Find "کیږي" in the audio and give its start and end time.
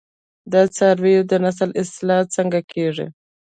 2.71-3.07